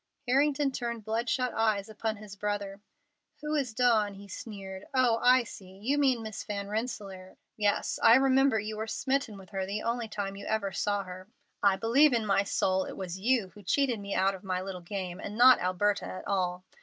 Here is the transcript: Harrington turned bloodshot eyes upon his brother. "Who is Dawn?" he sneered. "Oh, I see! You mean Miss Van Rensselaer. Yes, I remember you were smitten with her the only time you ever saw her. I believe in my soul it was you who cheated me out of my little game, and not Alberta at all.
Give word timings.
Harrington 0.27 0.71
turned 0.71 1.05
bloodshot 1.05 1.53
eyes 1.53 1.87
upon 1.87 2.15
his 2.15 2.35
brother. 2.35 2.79
"Who 3.41 3.53
is 3.53 3.71
Dawn?" 3.75 4.15
he 4.15 4.27
sneered. 4.27 4.85
"Oh, 4.95 5.19
I 5.21 5.43
see! 5.43 5.77
You 5.79 5.99
mean 5.99 6.23
Miss 6.23 6.43
Van 6.43 6.69
Rensselaer. 6.69 7.37
Yes, 7.55 7.99
I 8.01 8.15
remember 8.15 8.59
you 8.59 8.77
were 8.77 8.87
smitten 8.87 9.37
with 9.37 9.49
her 9.51 9.63
the 9.67 9.83
only 9.83 10.07
time 10.07 10.35
you 10.35 10.47
ever 10.47 10.71
saw 10.71 11.03
her. 11.03 11.27
I 11.61 11.75
believe 11.75 12.13
in 12.13 12.25
my 12.25 12.41
soul 12.41 12.85
it 12.85 12.97
was 12.97 13.19
you 13.19 13.49
who 13.49 13.61
cheated 13.61 13.99
me 13.99 14.15
out 14.15 14.33
of 14.33 14.43
my 14.43 14.59
little 14.59 14.81
game, 14.81 15.19
and 15.19 15.37
not 15.37 15.59
Alberta 15.59 16.05
at 16.07 16.27
all. 16.27 16.65